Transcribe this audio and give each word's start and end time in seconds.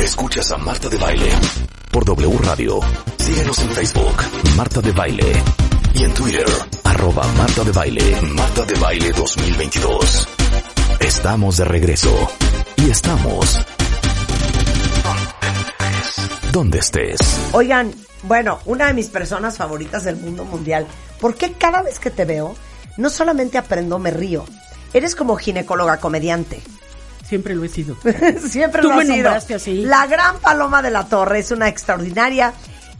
Escuchas 0.00 0.50
a 0.52 0.56
Marta 0.58 0.88
de 0.88 0.96
Baile 0.96 1.30
por 1.90 2.04
W 2.04 2.38
Radio. 2.38 2.80
Síguenos 3.18 3.58
en 3.58 3.70
Facebook, 3.70 4.16
Marta 4.56 4.80
de 4.80 4.92
Baile. 4.92 5.32
Y 5.94 6.04
en 6.04 6.14
Twitter, 6.14 6.46
arroba 6.84 7.26
Marta 7.36 7.64
de 7.64 7.72
Baile, 7.72 8.22
Marta 8.22 8.64
de 8.64 8.74
Baile 8.78 9.12
2022. 9.12 10.28
Estamos 11.00 11.56
de 11.58 11.64
regreso. 11.64 12.28
Y 12.76 12.90
estamos... 12.90 13.66
Donde 16.52 16.78
estés. 16.78 17.20
Oigan, 17.52 17.92
bueno, 18.22 18.60
una 18.64 18.86
de 18.86 18.94
mis 18.94 19.08
personas 19.08 19.58
favoritas 19.58 20.04
del 20.04 20.16
mundo 20.16 20.44
mundial. 20.44 20.86
¿Por 21.20 21.34
qué 21.34 21.52
cada 21.52 21.82
vez 21.82 21.98
que 21.98 22.10
te 22.10 22.24
veo, 22.24 22.56
no 22.96 23.10
solamente 23.10 23.58
aprendo, 23.58 23.98
me 23.98 24.10
río? 24.10 24.44
Eres 24.94 25.14
como 25.14 25.36
ginecóloga 25.36 25.98
comediante. 25.98 26.62
Siempre 27.28 27.54
lo 27.54 27.64
he 27.64 27.68
sido. 27.68 27.96
Siempre 28.48 28.82
Tú 28.82 28.88
lo 28.88 28.94
me 28.96 29.02
has 29.02 29.06
sido. 29.08 29.16
nombraste 29.24 29.54
así. 29.54 29.82
La 29.82 30.06
gran 30.06 30.38
Paloma 30.38 30.80
de 30.82 30.90
la 30.90 31.08
Torre 31.08 31.40
es 31.40 31.50
una 31.50 31.68
extraordinaria 31.68 32.54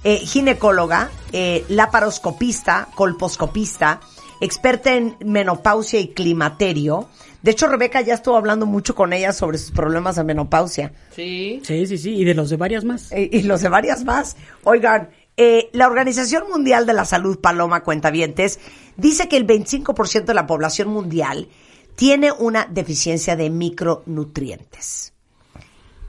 eh, 0.04 0.18
ginecóloga, 0.18 1.10
eh, 1.32 1.64
laparoscopista, 1.68 2.88
colposcopista, 2.94 4.00
experta 4.40 4.94
en 4.94 5.16
menopausia 5.24 5.98
y 6.00 6.08
climaterio. 6.08 7.08
De 7.42 7.52
hecho, 7.52 7.68
Rebeca 7.68 8.00
ya 8.00 8.14
estuvo 8.14 8.36
hablando 8.36 8.66
mucho 8.66 8.94
con 8.94 9.12
ella 9.12 9.32
sobre 9.32 9.58
sus 9.58 9.70
problemas 9.70 10.16
de 10.16 10.24
menopausia. 10.24 10.92
Sí. 11.14 11.60
Sí, 11.64 11.86
sí, 11.86 11.98
sí. 11.98 12.14
Y 12.16 12.24
de 12.24 12.34
los 12.34 12.50
de 12.50 12.56
varias 12.56 12.84
más. 12.84 13.10
Eh, 13.12 13.28
y 13.32 13.42
los 13.42 13.60
de 13.62 13.68
varias 13.68 14.04
más. 14.04 14.36
Oigan, 14.64 15.10
eh, 15.36 15.70
la 15.72 15.86
Organización 15.86 16.44
Mundial 16.50 16.84
de 16.84 16.94
la 16.94 17.04
Salud, 17.04 17.38
Paloma 17.38 17.82
Cuentavientes, 17.82 18.58
dice 18.96 19.28
que 19.28 19.36
el 19.36 19.46
25% 19.46 20.24
de 20.24 20.34
la 20.34 20.46
población 20.46 20.88
mundial 20.88 21.48
tiene 21.98 22.30
una 22.30 22.64
deficiencia 22.64 23.34
de 23.34 23.50
micronutrientes. 23.50 25.12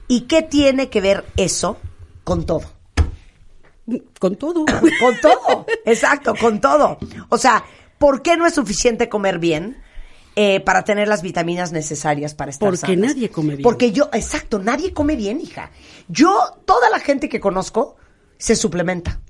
¿Y 0.06 0.22
qué 0.22 0.42
tiene 0.42 0.88
que 0.88 1.00
ver 1.00 1.24
eso 1.36 1.78
con 2.22 2.46
todo? 2.46 2.62
Con 4.20 4.36
todo. 4.36 4.64
Con 5.00 5.20
todo, 5.20 5.66
exacto, 5.84 6.36
con 6.36 6.60
todo. 6.60 6.96
O 7.28 7.38
sea, 7.38 7.64
¿por 7.98 8.22
qué 8.22 8.36
no 8.36 8.46
es 8.46 8.54
suficiente 8.54 9.08
comer 9.08 9.40
bien 9.40 9.82
eh, 10.36 10.60
para 10.60 10.84
tener 10.84 11.08
las 11.08 11.22
vitaminas 11.22 11.72
necesarias 11.72 12.36
para 12.36 12.52
estar 12.52 12.68
Porque 12.68 12.78
sanas? 12.78 13.16
nadie 13.16 13.28
come 13.28 13.56
bien. 13.56 13.62
Porque 13.64 13.90
yo, 13.90 14.10
exacto, 14.12 14.60
nadie 14.60 14.92
come 14.92 15.16
bien, 15.16 15.40
hija. 15.40 15.72
Yo, 16.06 16.38
toda 16.66 16.88
la 16.88 17.00
gente 17.00 17.28
que 17.28 17.40
conozco 17.40 17.96
se 18.38 18.54
suplementa. 18.54 19.20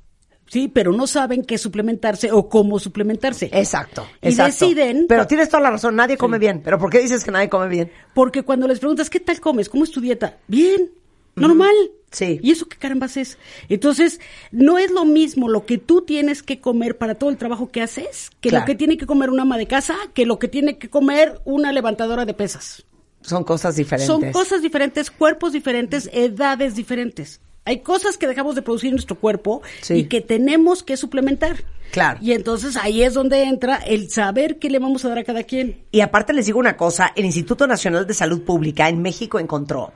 Sí, 0.51 0.67
pero 0.67 0.91
no 0.93 1.06
saben 1.06 1.45
qué 1.45 1.59
suplementarse 1.59 2.33
o 2.33 2.48
cómo 2.48 2.81
suplementarse. 2.81 3.51
Exacto, 3.53 4.05
Y 4.20 4.31
exacto. 4.31 4.67
deciden. 4.67 5.07
Pero 5.09 5.25
tienes 5.29 5.48
toda 5.48 5.62
la 5.62 5.70
razón, 5.70 5.95
nadie 5.95 6.17
come 6.17 6.41
bien. 6.41 6.61
¿Pero 6.65 6.77
por 6.77 6.91
qué 6.91 6.98
dices 6.98 7.23
que 7.23 7.31
nadie 7.31 7.48
come 7.48 7.69
bien? 7.69 7.92
Porque 8.15 8.42
cuando 8.42 8.67
les 8.67 8.81
preguntas, 8.81 9.09
¿qué 9.09 9.20
tal 9.20 9.39
comes? 9.41 9.69
¿Cómo 9.69 9.84
es 9.84 9.92
tu 9.92 10.01
dieta? 10.01 10.39
Bien, 10.48 10.91
normal. 11.37 11.70
Sí. 12.11 12.41
¿Y 12.42 12.51
eso 12.51 12.67
qué 12.69 12.77
carambas 12.79 13.17
es? 13.17 13.39
Entonces, 13.69 14.19
no 14.51 14.77
es 14.79 14.91
lo 14.91 15.05
mismo 15.05 15.48
lo 15.48 15.65
que 15.67 15.79
tú 15.79 16.03
tienes 16.03 16.42
que 16.42 16.61
comer 16.61 16.98
para 16.98 17.14
todo 17.14 17.31
el 17.31 17.37
trabajo 17.37 17.70
que 17.70 17.81
haces 17.83 18.31
que 18.41 18.48
Claro. 18.48 18.64
lo 18.64 18.67
que 18.67 18.75
tiene 18.75 18.97
que 18.98 19.07
comer 19.07 19.31
una 19.31 19.42
ama 19.42 19.57
de 19.57 19.69
casa, 19.69 19.95
que 20.14 20.27
lo 20.27 20.41
que 20.41 20.48
tiene 20.48 20.79
que 20.79 20.91
comer 20.91 21.41
una 21.45 21.70
levantadora 21.70 22.25
de 22.27 22.35
pesas. 22.35 22.85
Son 23.20 23.45
cosas 23.45 23.77
diferentes. 23.77 24.09
Son 24.09 24.33
cosas 24.33 24.62
diferentes, 24.62 25.12
cuerpos 25.12 25.53
diferentes, 25.53 26.11
edades 26.12 26.75
diferentes. 26.75 27.41
Hay 27.64 27.80
cosas 27.80 28.16
que 28.16 28.27
dejamos 28.27 28.55
de 28.55 28.62
producir 28.62 28.89
en 28.89 28.94
nuestro 28.94 29.16
cuerpo 29.19 29.62
Sí. 29.83 29.94
y 29.94 30.05
que 30.05 30.20
tenemos 30.20 30.83
que 30.83 30.97
suplementar. 30.97 31.62
Claro. 31.92 32.19
Y 32.22 32.33
entonces 32.33 32.77
ahí 32.77 33.02
es 33.02 33.14
donde 33.14 33.42
entra 33.42 33.77
el 33.77 34.11
saber 34.11 34.58
qué 34.58 34.70
le 34.70 34.78
vamos 34.78 35.05
a 35.05 35.08
dar 35.08 35.19
a 35.19 35.25
cada 35.25 35.42
quien. 35.42 35.84
Y 35.91 36.00
aparte 36.00 36.33
les 36.33 36.47
digo 36.47 36.58
una 36.58 36.77
cosa, 36.77 37.12
el 37.17 37.25
Instituto 37.25 37.67
Nacional 37.67 38.06
de 38.06 38.14
Salud 38.14 38.42
Pública 38.42 38.89
en 38.89 39.02
México 39.02 39.39
encontró, 39.41 39.92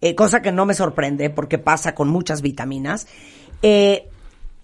eh, 0.00 0.14
cosa 0.14 0.42
que 0.42 0.52
no 0.52 0.66
me 0.66 0.74
sorprende 0.74 1.30
porque 1.30 1.58
pasa 1.58 1.94
con 1.94 2.08
muchas 2.08 2.42
vitaminas, 2.42 3.08
eh, 3.62 4.08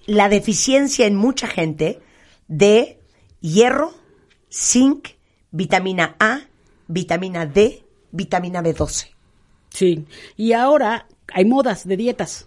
la 0.06 0.28
deficiencia 0.28 1.06
en 1.06 1.16
mucha 1.16 1.46
gente 1.46 2.00
de 2.48 2.98
hierro, 3.40 3.94
zinc, 4.52 5.08
vitamina 5.50 6.16
A, 6.20 6.42
vitamina 6.86 7.46
D, 7.46 7.82
vitamina 8.12 8.62
B12. 8.62 9.08
Sí. 9.70 10.04
Y 10.36 10.52
ahora 10.52 11.06
hay 11.34 11.44
modas 11.44 11.86
de 11.86 11.96
dietas. 11.96 12.46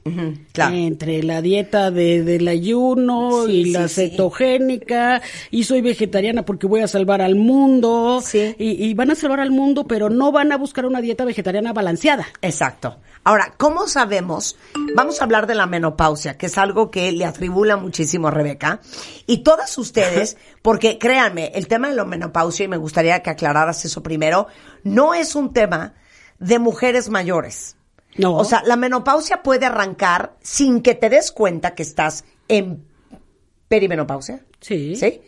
claro. 0.53 0.75
Entre 0.75 1.21
la 1.21 1.41
dieta 1.41 1.91
de, 1.91 2.23
del 2.23 2.47
ayuno 2.47 3.45
Sí, 3.45 3.51
y 3.51 3.63
sí, 3.65 3.71
la 3.71 3.87
sí. 3.87 4.09
cetogénica, 4.09 5.21
y 5.51 5.63
soy 5.65 5.81
vegetariana 5.81 6.43
porque 6.43 6.67
voy 6.67 6.81
a 6.81 6.87
salvar 6.87 7.21
al 7.21 7.35
mundo. 7.35 8.21
Sí. 8.23 8.55
Y, 8.57 8.85
y 8.85 8.93
van 8.93 9.11
a 9.11 9.15
salvar 9.15 9.39
al 9.41 9.51
mundo, 9.51 9.85
pero 9.87 10.09
no 10.09 10.31
van 10.31 10.51
a 10.51 10.57
buscar 10.57 10.85
una 10.85 11.01
dieta 11.01 11.25
vegetariana 11.25 11.73
balanceada. 11.73 12.25
Exacto. 12.41 12.97
Ahora, 13.23 13.53
¿cómo 13.57 13.87
sabemos? 13.87 14.55
Vamos 14.95 15.19
a 15.19 15.25
hablar 15.25 15.47
de 15.47 15.55
la 15.55 15.65
menopausia, 15.65 16.37
que 16.37 16.45
es 16.45 16.57
algo 16.57 16.89
que 16.91 17.11
le 17.11 17.25
atribula 17.25 17.75
muchísimo 17.75 18.29
a 18.29 18.31
Rebeca. 18.31 18.79
Y 19.25 19.39
todas 19.39 19.77
ustedes, 19.77 20.37
porque 20.61 20.97
créanme, 20.97 21.51
el 21.55 21.67
tema 21.67 21.89
de 21.89 21.95
la 21.95 22.05
menopausia, 22.05 22.63
y 22.63 22.69
me 22.69 22.77
gustaría 22.77 23.21
que 23.21 23.29
aclararas 23.31 23.83
eso 23.83 24.01
primero, 24.01 24.47
no 24.83 25.13
es 25.13 25.35
un 25.35 25.51
tema 25.51 25.93
de 26.39 26.59
mujeres 26.59 27.09
mayores. 27.09 27.76
No. 28.17 28.35
O 28.37 28.45
sea, 28.45 28.63
la 28.65 28.75
menopausia 28.75 29.43
puede 29.43 29.65
arrancar 29.65 30.35
sin 30.41 30.81
que 30.81 30.95
te 30.95 31.09
des 31.09 31.31
cuenta 31.31 31.75
que 31.75 31.83
estás 31.83 32.25
en 32.47 32.85
perimenopausia. 33.67 34.45
Sí. 34.59 34.95
¿Sí? 34.95 35.21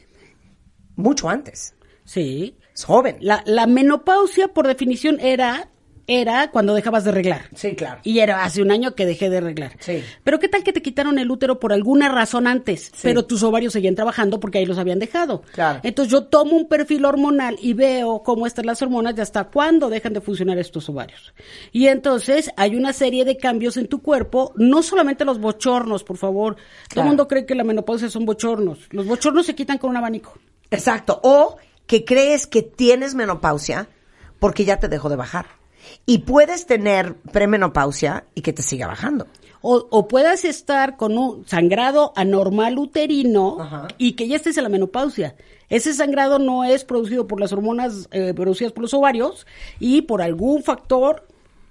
Mucho 0.96 1.30
antes. 1.30 1.76
Sí. 2.04 2.58
Es 2.74 2.84
joven. 2.86 3.18
La, 3.20 3.44
la 3.46 3.68
menopausia, 3.68 4.50
por 4.50 4.68
definición, 4.68 5.20
era, 5.20 5.70
era 6.09 6.50
cuando 6.50 6.74
dejabas 6.74 7.03
de 7.03 7.12
reglar. 7.12 7.44
Sí, 7.53 7.75
claro. 7.75 8.02
Y 8.03 8.20
era 8.20 8.44
hace 8.44 8.64
un 8.64 8.72
año 8.72 8.96
que 8.96 9.06
dejé 9.06 9.30
de 9.30 9.42
reglar. 9.42 9.74
Sí. 9.80 10.03
Pero 10.24 10.40
¿qué 10.40 10.47
tal 10.47 10.64
que 10.64 10.74
te 10.74 10.81
quitaron 10.81 11.20
el 11.20 11.30
útero 11.30 11.59
por 11.59 11.72
alguna 11.72 12.09
razón 12.09 12.47
antes? 12.47 12.92
Pero 13.03 13.25
tus 13.25 13.44
ovarios 13.44 13.74
seguían 13.74 13.94
trabajando 13.94 14.40
porque 14.40 14.58
ahí 14.58 14.66
los 14.66 14.80
habían 14.80 14.98
dejado. 14.98 15.44
Claro. 15.53 15.81
Entonces 15.84 16.12
yo 16.12 16.24
tomo 16.24 16.58
un 16.58 16.68
perfil 16.68 17.06
hormonal 17.06 17.58
y 17.62 17.74
veo 17.74 18.24
cómo 18.24 18.48
están 18.48 18.66
las 18.66 18.81
hormonas 18.81 19.14
y 19.16 19.22
hasta 19.22 19.44
cuándo 19.46 19.90
dejan 19.90 20.14
de 20.14 20.22
funcionar 20.22 20.58
estos 20.58 20.90
ovarios. 20.90 21.34
Y 21.72 21.88
entonces 21.88 22.50
hay 22.58 22.75
una 22.75 22.92
serie 22.92 23.24
de 23.24 23.38
cambios 23.38 23.78
en 23.78 23.88
tu 23.88 24.02
cuerpo, 24.02 24.53
no 24.56 24.81
solamente 24.81 25.25
los 25.25 25.40
bochornos, 25.40 26.03
por 26.03 26.18
favor. 26.18 26.58
Todo 26.90 27.02
el 27.02 27.08
mundo 27.08 27.28
cree 27.28 27.46
que 27.46 27.53
la 27.53 27.64
menopausia 27.64 28.09
son 28.09 28.25
bochornos. 28.25 28.88
Los 28.90 29.06
bochornos 29.06 29.46
se 29.46 29.53
quitan 29.53 29.78
con 29.78 29.92
un 29.92 29.98
abanico. 29.98 30.40
Exacto. 30.72 31.19
O 31.24 31.58
que 31.86 32.03
crees 32.03 32.48
que 32.48 32.64
tienes 32.64 33.14
menopausia 33.14 33.90
porque 34.40 34.66
ya 34.66 34.80
te 34.80 34.88
dejó 34.88 35.09
de 35.09 35.16
bajar. 35.16 35.59
Y 36.06 36.20
puedes 36.20 36.66
tener 36.66 37.16
premenopausia 37.32 38.26
y 38.36 38.42
que 38.42 38.54
te 38.54 38.62
siga 38.62 38.88
bajando. 38.88 39.28
O, 39.62 39.88
o 39.90 40.08
puedas 40.08 40.46
estar 40.46 40.96
con 40.96 41.18
un 41.18 41.46
sangrado 41.46 42.14
anormal 42.16 42.78
uterino 42.78 43.58
Ajá. 43.60 43.88
y 43.98 44.14
que 44.14 44.28
ya 44.28 44.38
estés 44.38 44.58
en 44.58 44.64
la 44.64 44.70
menopausia. 44.70 45.36
Ese 45.70 45.94
sangrado 45.94 46.40
no 46.40 46.64
es 46.64 46.84
producido 46.84 47.28
por 47.28 47.40
las 47.40 47.52
hormonas 47.52 48.08
eh, 48.12 48.34
producidas 48.34 48.72
por 48.72 48.84
los 48.84 48.94
ovarios 48.94 49.46
y 49.80 50.02
por 50.04 50.22
algún 50.22 50.64
factor 50.64 51.28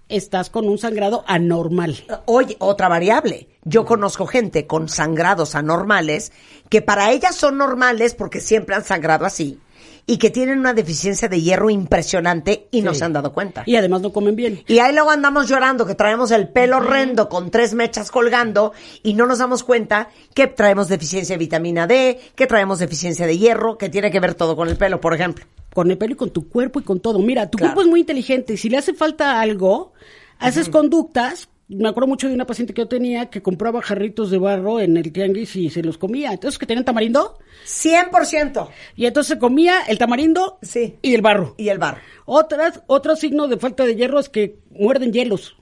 estás 0.08 0.50
con 0.50 0.68
un 0.68 0.78
sangrado 0.78 1.24
anormal. 1.26 1.96
Oye, 2.26 2.56
otra 2.60 2.88
variable. 2.88 3.48
Yo 3.64 3.84
conozco 3.84 4.26
gente 4.26 4.66
con 4.66 4.88
sangrados 4.88 5.54
anormales 5.54 6.32
que 6.68 6.80
para 6.80 7.10
ellas 7.10 7.34
son 7.34 7.58
normales 7.58 8.14
porque 8.14 8.40
siempre 8.40 8.74
han 8.74 8.84
sangrado 8.84 9.26
así 9.26 9.58
y 10.06 10.16
que 10.18 10.30
tienen 10.30 10.58
una 10.58 10.72
deficiencia 10.72 11.28
de 11.28 11.40
hierro 11.40 11.70
impresionante 11.70 12.68
y 12.70 12.82
no 12.82 12.94
se 12.94 13.04
han 13.04 13.12
dado 13.12 13.32
cuenta. 13.32 13.62
Y 13.66 13.76
además 13.76 14.00
no 14.00 14.12
comen 14.12 14.36
bien. 14.36 14.62
Y 14.66 14.78
ahí 14.78 14.94
luego 14.94 15.10
andamos 15.10 15.48
llorando 15.48 15.84
que 15.86 15.94
traemos 15.94 16.30
el 16.30 16.48
pelo 16.48 16.78
horrendo 16.78 17.28
con 17.28 17.50
tres 17.50 17.74
mechas 17.74 18.10
colgando 18.10 18.72
y 19.02 19.14
no 19.14 19.26
nos 19.26 19.38
damos 19.38 19.64
cuenta 19.64 20.08
que 20.34 20.46
traemos 20.46 20.88
deficiencia 20.88 21.34
de 21.34 21.38
vitamina 21.38 21.86
D, 21.86 22.20
que 22.34 22.46
traemos 22.46 22.78
deficiencia 22.78 23.26
de 23.26 23.36
hierro, 23.36 23.76
que 23.78 23.88
tiene 23.88 24.10
que 24.10 24.20
ver 24.20 24.34
todo 24.34 24.56
con 24.56 24.68
el 24.68 24.76
pelo, 24.76 25.00
por 25.00 25.14
ejemplo. 25.14 25.44
Con 25.74 25.90
el 25.90 25.98
pelo 25.98 26.14
y 26.14 26.16
con 26.16 26.30
tu 26.30 26.48
cuerpo 26.48 26.80
y 26.80 26.82
con 26.82 27.00
todo. 27.00 27.18
Mira, 27.18 27.50
tu 27.50 27.58
Claro. 27.58 27.74
cuerpo 27.74 27.82
es 27.82 27.90
muy 27.90 28.00
inteligente. 28.00 28.56
Si 28.56 28.68
le 28.70 28.78
hace 28.78 28.94
falta 28.94 29.40
algo, 29.40 29.92
haces 30.38 30.68
conductas. 30.68 31.48
Me 31.70 31.88
acuerdo 31.88 32.06
mucho 32.06 32.28
de 32.28 32.34
una 32.34 32.46
paciente 32.46 32.72
que 32.72 32.80
yo 32.80 32.88
tenía 32.88 33.28
que 33.28 33.42
compraba 33.42 33.82
jarritos 33.82 34.30
de 34.30 34.38
barro 34.38 34.80
en 34.80 34.96
el 34.96 35.12
tianguis 35.12 35.54
y 35.56 35.68
se 35.68 35.82
los 35.82 35.98
comía. 35.98 36.32
Entonces, 36.32 36.58
que 36.58 36.64
tenían 36.64 36.84
tamarindo. 36.86 37.36
100%. 37.66 38.68
Y 38.96 39.04
entonces 39.06 39.34
se 39.34 39.38
comía 39.38 39.82
el 39.86 39.98
tamarindo 39.98 40.58
Sí. 40.62 40.96
y 41.02 41.14
el 41.14 41.20
barro. 41.20 41.54
Y 41.58 41.68
el 41.68 41.78
barro. 41.78 42.00
Otras, 42.24 42.82
otro 42.86 43.16
signo 43.16 43.48
de 43.48 43.58
falta 43.58 43.84
de 43.84 43.96
hierro 43.96 44.18
es 44.18 44.28
que 44.30 44.58
muerden 44.70 45.12
hielos. 45.12 45.56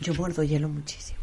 Yo 0.00 0.14
muerdo 0.14 0.42
hielo 0.42 0.68
muchísimo. 0.68 1.16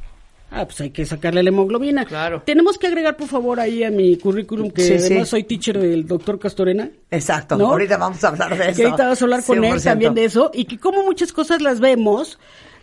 Ah, 0.52 0.66
pues 0.66 0.80
hay 0.82 0.92
que 0.92 1.04
sacarle 1.06 1.42
la 1.42 1.50
hemoglobina. 1.50 2.06
Claro. 2.06 2.44
Tenemos 2.46 2.78
que 2.78 2.86
agregar, 2.86 3.18
por 3.18 3.28
favor, 3.28 3.60
ahí 3.60 3.84
a 3.84 3.90
mi 3.90 4.18
currículum 4.18 4.70
que 4.70 4.84
Sí, 4.84 4.94
además 4.94 5.28
sí. 5.28 5.32
soy 5.32 5.44
teacher 5.46 5.80
del 5.80 6.06
doctor 6.06 6.38
Castorena. 6.38 6.92
Exacto. 7.10 7.58
¿No? 7.58 7.70
Ahorita 7.72 7.98
vamos 7.98 8.24
a 8.24 8.28
hablar 8.28 8.56
de 8.56 8.70
eso. 8.70 8.78
Que 8.78 8.84
ahorita 8.86 9.08
vas 9.10 9.20
a 9.22 9.26
hablar 9.26 9.44
con 9.44 9.64
él 9.64 9.74
100%. 9.80 9.84
también 9.84 10.14
de 10.14 10.26
eso. 10.26 10.52
Y 10.54 10.66
que 10.66 10.78
como 10.78 11.04
muchas 11.04 11.34
cosas 11.34 11.60
las 11.64 11.80
vemos 11.80 12.38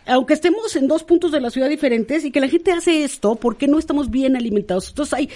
aunque 0.05 0.33
estemos 0.33 0.75
en 0.75 0.87
dos 0.87 1.03
puntos 1.03 1.31
de 1.31 1.39
la 1.41 1.49
ciudad 1.49 1.69
diferentes 1.69 2.25
y 2.25 2.31
que 2.31 2.39
la 2.39 2.47
gente 2.47 2.71
hace 2.71 3.03
esto 3.03 3.35
porque 3.35 3.67
no 3.67 3.79
estamos 3.79 4.09
bien 4.09 4.35
alimentados. 4.35 4.89
Entonces 4.89 5.13
hay, 5.13 5.29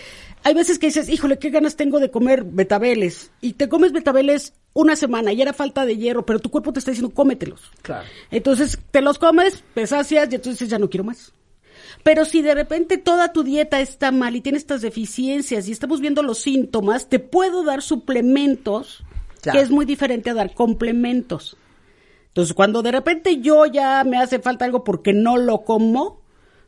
hay 0.44 0.54
veces 0.54 0.80
que 0.80 0.88
dices, 0.88 1.10
híjole, 1.10 1.38
qué 1.40 1.50
ganas 1.50 1.76
tengo 1.76 2.00
de 2.00 2.10
comer 2.12 2.44
betabeles. 2.44 3.32
Y 3.42 3.54
te 3.54 3.70
comes 3.70 3.92
betabeles 3.92 4.54
una 4.74 4.96
semana 4.96 5.32
y 5.34 5.42
era 5.42 5.54
falta 5.54 5.86
de 5.86 5.98
hierro, 5.98 6.26
pero 6.26 6.40
tu 6.40 6.50
cuerpo 6.50 6.74
te 6.74 6.80
está 6.80 6.92
diciendo, 6.92 7.14
cómetelos. 7.14 7.62
Claro. 7.82 8.06
Entonces 8.32 8.80
te 8.92 9.02
los 9.02 9.20
comes, 9.20 9.64
te 9.74 9.88
sacias 9.88 10.28
y 10.32 10.36
entonces 10.36 10.68
ya 10.70 10.80
no 10.80 10.90
quiero 10.90 11.04
más. 11.04 11.32
Pero 12.04 12.26
si 12.26 12.42
de 12.42 12.54
repente 12.54 12.98
toda 12.98 13.34
tu 13.34 13.44
dieta 13.44 13.80
está 13.82 14.12
mal 14.12 14.36
y 14.36 14.42
tienes 14.42 14.62
estas 14.64 14.82
deficiencias 14.82 15.68
y 15.68 15.72
estamos 15.72 16.02
viendo 16.02 16.22
los 16.24 16.40
síntomas, 16.40 17.10
te 17.10 17.20
puedo 17.20 17.64
dar 17.64 17.82
suplementos, 17.82 19.04
Claro. 19.42 19.60
que 19.60 19.64
es 19.64 19.70
muy 19.72 19.86
diferente 19.86 20.30
a 20.32 20.34
dar 20.34 20.54
complementos. 20.54 21.56
Entonces, 22.36 22.54
cuando 22.54 22.82
de 22.82 22.92
repente 22.92 23.40
yo 23.40 23.66
ya 23.66 24.04
me 24.04 24.18
hace 24.18 24.40
falta 24.40 24.66
algo 24.66 24.84
porque 24.84 25.14
no 25.14 25.38
lo 25.38 25.64
como, 25.64 26.20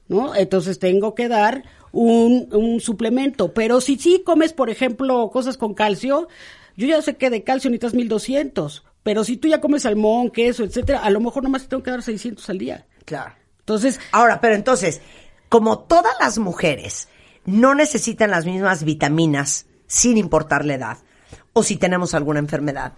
¿no? 0.08 0.34
Entonces 0.34 0.80
tengo 0.80 1.14
que 1.14 1.28
dar 1.28 1.64
un, 1.92 2.48
un 2.54 2.80
suplemento. 2.80 3.54
Pero 3.54 3.82
si 3.82 3.98
sí 3.98 4.24
comes, 4.26 4.54
por 4.54 4.70
ejemplo, 4.70 5.30
cosas 5.30 5.58
con 5.58 5.74
calcio, 5.74 6.30
yo 6.78 6.88
ya 6.88 7.02
sé 7.02 7.18
que 7.18 7.30
de 7.30 7.44
calcio 7.44 7.70
necesitas 7.70 7.96
1200. 7.96 8.86
Pero 9.04 9.26
si 9.26 9.36
tú 9.36 9.50
ya 9.50 9.60
comes 9.60 9.82
salmón, 9.82 10.30
queso, 10.30 10.64
etcétera, 10.64 11.00
a 11.00 11.10
lo 11.10 11.20
mejor 11.20 11.44
nomás 11.44 11.64
te 11.64 11.68
tengo 11.68 11.84
que 11.84 11.92
dar 11.92 12.02
600 12.02 12.50
al 12.50 12.60
día. 12.60 12.86
Claro. 13.04 13.34
Entonces, 13.60 14.00
Ahora, 14.14 14.40
pero 14.40 14.56
entonces, 14.56 15.02
como 15.50 15.80
todas 15.80 16.14
las 16.22 16.38
mujeres 16.38 17.10
no 17.44 17.76
necesitan 17.76 18.32
las 18.32 18.46
mismas 18.46 18.86
vitaminas 18.86 19.66
sin 19.86 20.16
importar 20.16 20.64
la 20.64 20.76
edad, 20.76 20.98
o 21.52 21.62
si 21.62 21.76
tenemos 21.76 22.14
alguna 22.14 22.40
enfermedad, 22.40 22.94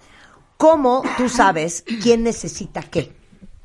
¿cómo 0.59 1.03
tú 1.17 1.29
sabes 1.29 1.85
quién 2.03 2.23
necesita 2.23 2.81
qué? 2.81 3.18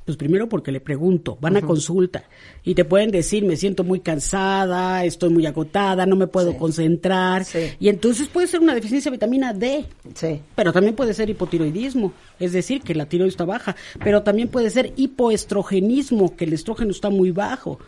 Pues 0.05 0.19
primero 0.19 0.49
porque 0.51 0.71
le 0.71 0.81
pregunto, 0.81 1.39
van 1.41 1.57
a 1.57 1.63
consulta 1.63 2.25
y 2.63 2.75
te 2.75 2.85
pueden 2.85 3.11
decir, 3.11 3.43
me 3.45 3.57
siento 3.57 3.85
muy 3.85 4.01
cansada, 4.01 5.03
estoy 5.05 5.31
muy 5.31 5.47
agotada, 5.47 6.05
no 6.05 6.15
me 6.15 6.27
puedo 6.27 6.53
Sí. 6.53 6.59
concentrar. 6.59 7.45
Sí. 7.47 7.71
Y 7.81 7.89
entonces 7.89 8.29
puede 8.29 8.47
ser 8.47 8.61
una 8.61 8.75
deficiencia 8.75 9.11
de 9.11 9.17
vitamina 9.17 9.55
D. 9.55 9.87
Sí. 10.15 10.41
Pero 10.55 10.75
también 10.75 10.95
puede 10.95 11.15
ser 11.15 11.31
hipotiroidismo, 11.31 12.13
es 12.39 12.53
decir, 12.53 12.83
que 12.83 12.95
la 12.95 13.07
tiroides 13.07 13.33
está 13.33 13.47
baja. 13.47 13.77
Pero 14.03 14.23
también 14.23 14.49
puede 14.49 14.69
ser 14.69 14.93
hipoestrogenismo, 14.97 16.37
que 16.37 16.45
el 16.45 16.53
estrógeno 16.53 16.91
está 16.91 17.09
muy 17.11 17.31
bajo. 17.31 17.79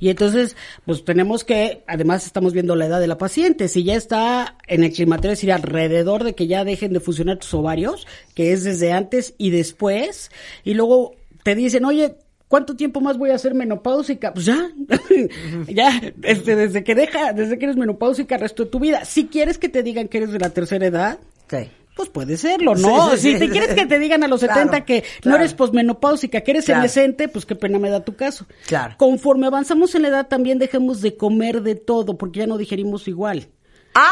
Y 0.00 0.08
entonces, 0.08 0.56
pues 0.84 1.04
tenemos 1.04 1.44
que, 1.44 1.82
además 1.86 2.26
estamos 2.26 2.52
viendo 2.52 2.74
la 2.74 2.86
edad 2.86 3.00
de 3.00 3.06
la 3.06 3.18
paciente. 3.18 3.68
Si 3.68 3.84
ya 3.84 3.94
está 3.94 4.56
en 4.66 4.82
el 4.82 4.92
climaterio, 4.92 5.32
es 5.32 5.38
decir, 5.38 5.52
alrededor 5.52 6.24
de 6.24 6.34
que 6.34 6.46
ya 6.48 6.64
dejen 6.64 6.92
de 6.92 7.00
funcionar 7.00 7.38
tus 7.38 7.54
ovarios, 7.54 8.06
que 8.34 8.52
es 8.52 8.64
desde 8.64 8.92
antes 8.92 9.34
y 9.38 9.50
después. 9.50 10.30
Y 10.64 10.74
luego 10.74 11.14
te 11.42 11.54
dicen, 11.54 11.84
oye, 11.84 12.16
¿Cuánto 12.48 12.74
tiempo 12.74 13.00
más 13.00 13.16
voy 13.16 13.30
a 13.30 13.38
ser 13.38 13.54
menopáusica? 13.54 14.32
Pues 14.34 14.44
ya, 14.46 14.72
ya, 15.68 16.00
este, 16.24 16.56
desde 16.56 16.82
que 16.82 16.96
deja, 16.96 17.32
desde 17.32 17.56
que 17.60 17.66
eres 17.66 17.76
menopáusica 17.76 18.36
resto 18.38 18.64
de 18.64 18.70
tu 18.70 18.80
vida. 18.80 19.04
Si 19.04 19.28
quieres 19.28 19.56
que 19.56 19.68
te 19.68 19.84
digan 19.84 20.08
que 20.08 20.18
eres 20.18 20.32
de 20.32 20.40
la 20.40 20.50
tercera 20.50 20.84
edad, 20.84 21.18
Sí. 21.48 21.70
pues 21.94 22.08
puede 22.08 22.36
serlo, 22.36 22.74
¿no? 22.74 23.10
Sí, 23.10 23.18
sí, 23.18 23.32
si 23.34 23.38
te 23.38 23.50
quieres 23.50 23.72
que 23.74 23.86
te 23.86 24.00
digan 24.00 24.24
a 24.24 24.26
los 24.26 24.40
Claro, 24.40 24.54
70 24.62 24.84
que 24.84 25.04
no 25.24 25.36
eres 25.36 25.54
posmenopáusica, 25.54 26.40
que 26.40 26.50
eres 26.50 26.64
Claro. 26.64 26.80
senescente, 26.80 27.28
pues 27.28 27.46
qué 27.46 27.54
pena 27.54 27.78
me 27.78 27.88
da 27.88 28.04
tu 28.04 28.16
caso. 28.16 28.46
Claro. 28.66 28.96
Conforme 28.98 29.46
avanzamos 29.46 29.94
en 29.94 30.02
la 30.02 30.08
edad 30.08 30.26
también 30.26 30.58
dejemos 30.58 31.02
de 31.02 31.16
comer 31.16 31.62
de 31.62 31.76
todo, 31.76 32.18
porque 32.18 32.40
ya 32.40 32.48
no 32.48 32.58
digerimos 32.58 33.06
igual. 33.06 33.46
¡Ah! 33.94 34.10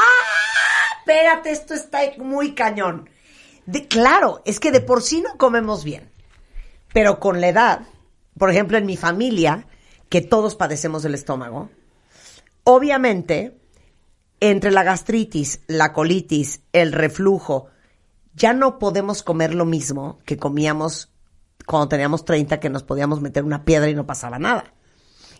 Espérate, 1.00 1.50
esto 1.50 1.74
está 1.74 1.98
muy 2.18 2.54
cañón. 2.54 3.10
De, 3.66 3.88
claro, 3.88 4.42
es 4.44 4.60
que 4.60 4.70
de 4.70 4.80
por 4.80 5.02
sí 5.02 5.22
no 5.22 5.36
comemos 5.38 5.82
bien. 5.82 6.08
Pero 6.92 7.20
con 7.20 7.40
la 7.40 7.48
edad, 7.48 7.80
por 8.38 8.50
ejemplo, 8.50 8.78
en 8.78 8.86
mi 8.86 8.96
familia, 8.96 9.66
que 10.08 10.20
todos 10.20 10.54
padecemos 10.54 11.02
del 11.02 11.14
estómago, 11.14 11.70
obviamente, 12.64 13.56
entre 14.40 14.70
la 14.70 14.84
gastritis, 14.84 15.60
la 15.66 15.92
colitis, 15.92 16.60
el 16.72 16.92
reflujo, 16.92 17.66
ya 18.34 18.52
no 18.52 18.78
podemos 18.78 19.22
comer 19.22 19.54
lo 19.54 19.64
mismo 19.64 20.18
que 20.24 20.36
comíamos 20.36 21.10
cuando 21.66 21.88
teníamos 21.88 22.24
30, 22.24 22.60
que 22.60 22.70
nos 22.70 22.82
podíamos 22.84 23.20
meter 23.20 23.44
una 23.44 23.64
piedra 23.64 23.90
y 23.90 23.94
no 23.94 24.06
pasaba 24.06 24.38
nada. 24.38 24.72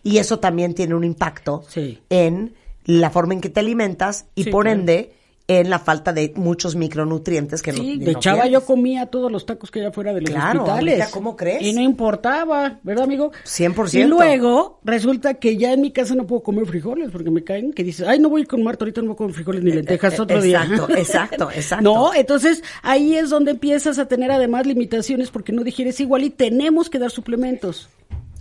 Y 0.02 0.18
eso 0.18 0.38
también 0.40 0.74
tiene 0.74 0.94
un 0.94 1.04
impacto 1.04 1.62
Sí. 1.68 2.02
en 2.10 2.54
la 2.84 3.10
forma 3.10 3.34
en 3.34 3.40
que 3.40 3.48
te 3.50 3.60
alimentas 3.60 4.26
y 4.34 4.44
Sí, 4.44 4.50
por 4.50 4.68
ende 4.68 5.14
en 5.50 5.70
la 5.70 5.78
falta 5.78 6.12
de 6.12 6.34
muchos 6.36 6.76
micronutrientes 6.76 7.62
que 7.62 7.72
no 7.72 7.78
Sí, 7.78 7.96
no 7.98 8.04
de 8.04 8.14
chava 8.16 8.42
tienes. 8.42 8.60
yo 8.60 8.66
comía 8.66 9.06
todos 9.06 9.32
los 9.32 9.46
tacos 9.46 9.70
que 9.70 9.78
había 9.80 9.92
fuera 9.92 10.12
de 10.12 10.20
los 10.20 10.30
Claro, 10.30 10.62
hospitales. 10.62 11.08
¿cómo 11.08 11.36
crees? 11.36 11.62
Y 11.62 11.72
no 11.72 11.80
importaba, 11.80 12.78
¿verdad, 12.82 13.04
amigo? 13.04 13.32
100%. 13.46 13.94
Y 13.98 14.04
luego 14.04 14.78
resulta 14.84 15.34
que 15.34 15.56
ya 15.56 15.72
en 15.72 15.80
mi 15.80 15.90
casa 15.90 16.14
no 16.14 16.26
puedo 16.26 16.42
comer 16.42 16.66
frijoles 16.66 17.10
porque 17.10 17.30
me 17.30 17.42
caen, 17.44 17.72
que 17.72 17.82
dices, 17.82 18.06
ay, 18.06 18.18
no 18.18 18.28
voy 18.28 18.44
con 18.44 18.62
Marta, 18.62 18.84
ahorita 18.84 19.00
no 19.00 19.08
voy 19.08 19.16
con 19.16 19.32
frijoles 19.32 19.64
ni 19.64 19.70
lentejas 19.72 20.18
eh, 20.18 20.22
otro 20.22 20.42
día. 20.42 20.62
exacto, 20.64 20.92
exacto, 20.96 21.50
exacto. 21.50 21.82
No, 21.84 22.12
entonces 22.14 22.62
ahí 22.82 23.16
es 23.16 23.30
donde 23.30 23.52
empiezas 23.52 23.98
a 23.98 24.06
tener 24.06 24.30
además 24.30 24.66
limitaciones 24.66 25.30
porque 25.30 25.52
no 25.52 25.64
digieres 25.64 25.98
igual 26.00 26.24
y 26.24 26.30
tenemos 26.30 26.90
que 26.90 26.98
dar 26.98 27.10
suplementos. 27.10 27.88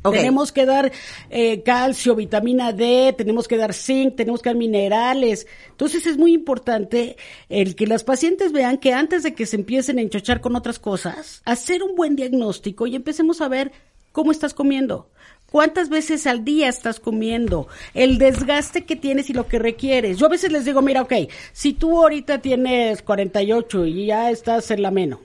Tenemos 0.04 0.52
que 0.52 0.66
dar 0.66 0.92
eh, 1.30 1.64
calcio, 1.64 2.16
vitamina 2.16 2.72
D, 2.72 3.14
tenemos 3.18 3.48
que 3.48 3.58
dar 3.58 3.74
zinc, 3.74 4.16
tenemos 4.16 4.42
que 4.42 4.50
dar 4.50 4.58
minerales. 4.58 5.48
Entonces 5.70 6.06
es 6.06 6.18
muy 6.18 6.34
importante 6.34 7.18
el 7.50 7.76
que 7.76 7.88
las 7.88 8.04
pacientes 8.04 8.52
vean 8.52 8.78
que 8.78 8.94
antes 8.94 9.24
de 9.24 9.34
que 9.34 9.46
se 9.46 9.58
empiecen 9.58 10.00
a 10.00 10.02
enchochar 10.02 10.42
con 10.42 10.56
otras 10.56 10.80
cosas, 10.80 11.42
hacer 11.46 11.84
un 11.84 11.96
buen 11.96 12.16
diagnóstico 12.16 12.88
y 12.88 12.96
empecemos 12.96 13.42
a 13.42 13.48
ver 13.48 13.72
cómo 14.12 14.32
estás 14.32 14.54
comiendo. 14.54 15.10
¿Cuántas 15.52 15.88
veces 15.90 16.28
al 16.28 16.44
día 16.44 16.68
estás 16.68 17.00
comiendo? 17.00 17.68
El 17.94 18.18
desgaste 18.18 18.84
que 18.84 18.98
tienes 18.98 19.30
y 19.30 19.34
lo 19.34 19.48
que 19.48 19.60
requieres. 19.60 20.18
Yo 20.18 20.26
a 20.26 20.30
veces 20.30 20.52
les 20.52 20.66
digo, 20.66 20.82
mira, 20.82 21.02
ok, 21.02 21.14
si 21.54 21.72
tú 21.74 22.02
ahorita 22.02 22.42
tienes 22.42 23.02
48 23.02 23.86
y 23.86 24.08
ya 24.08 24.30
estás 24.30 24.72
en 24.72 24.82
la 24.82 24.92
meno, 24.92 25.22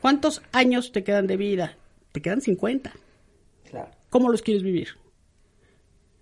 ¿cuántos 0.00 0.40
años 0.52 0.90
te 0.90 1.04
quedan 1.04 1.26
de 1.26 1.36
vida? 1.36 1.76
Te 2.12 2.22
quedan 2.22 2.40
50. 2.40 2.92
Claro. 3.70 3.97
¿Cómo 4.10 4.28
los 4.30 4.42
quieres 4.42 4.62
vivir? 4.62 4.88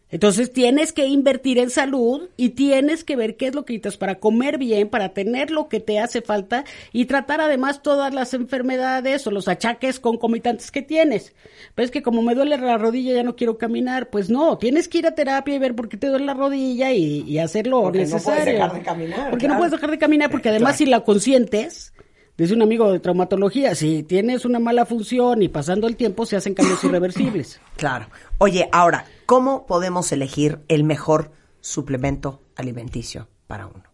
Entonces 0.09 0.53
tienes 0.53 0.93
que 0.93 1.05
invertir 1.09 1.59
en 1.59 1.69
salud 1.69 2.29
y 2.37 2.50
tienes 2.50 3.03
que 3.03 3.17
ver 3.17 3.37
qué 3.37 3.49
es 3.49 3.56
lo 3.56 3.65
que 3.65 3.73
necesitas 3.73 3.97
para 3.97 4.21
comer 4.21 4.56
bien, 4.56 4.88
para 4.88 5.09
tener 5.12 5.50
lo 5.50 5.69
que 5.69 5.81
te 5.81 5.99
hace 5.99 6.23
falta 6.23 6.65
y 6.93 7.06
tratar 7.06 7.41
además 7.41 7.83
todas 7.83 8.15
las 8.15 8.33
enfermedades 8.33 9.27
o 9.27 9.33
los 9.33 9.49
achaques 9.49 9.99
concomitantes 9.99 10.71
que 10.71 10.83
tienes. 10.83 11.35
Pero 11.75 11.85
es 11.87 11.91
que 11.91 12.03
como 12.05 12.23
me 12.23 12.37
duele 12.37 12.56
la 12.56 12.79
rodilla 12.79 13.15
ya 13.15 13.25
no 13.25 13.35
quiero 13.35 13.59
caminar, 13.59 14.09
pues 14.09 14.31
no, 14.31 14.59
tienes 14.59 14.87
que 14.87 14.99
ir 14.99 15.09
a 15.09 15.17
terapia 15.17 15.56
y 15.56 15.59
ver 15.59 15.75
por 15.75 15.89
qué 15.89 15.97
te 15.97 16.06
duele 16.06 16.25
la 16.27 16.35
rodilla 16.35 16.93
y, 16.93 17.23
y 17.27 17.39
hacer 17.41 17.67
lo 17.67 17.82
Porque 17.82 18.05
no 18.05 18.11
puedes 18.11 18.27
necesario. 18.27 18.53
dejar 18.55 18.75
de 18.75 18.82
caminar, 18.82 19.31
Porque 19.31 19.47
claro. 19.47 19.55
no 19.55 19.59
puedes 19.59 19.73
dejar 19.73 19.91
de 19.91 19.99
caminar, 19.99 20.31
porque 20.31 20.49
además 20.50 20.77
Claro. 20.77 20.79
si 20.79 20.87
la 20.87 21.00
consientes, 21.00 21.93
Dice 22.37 22.53
un 22.53 22.61
amigo 22.61 22.93
de 22.93 23.00
traumatología, 23.00 23.75
si 23.75 24.03
tienes 24.03 24.44
una 24.44 24.59
mala 24.59 24.85
función 24.85 25.41
y 25.43 25.49
pasando 25.49 25.88
el 25.88 25.97
tiempo 25.97 26.27
se 26.27 26.37
hacen 26.37 26.55
cambios 26.55 26.83
irreversibles. 26.85 27.61
Claro. 27.77 28.09
Oye, 28.38 28.69
ahora, 28.73 29.05
¿cómo 29.27 29.67
podemos 29.67 30.11
elegir 30.11 30.60
el 30.69 30.82
mejor 30.84 31.31
suplemento 31.60 32.41
alimenticio 32.56 33.29
para 33.46 33.67
uno? 33.67 33.84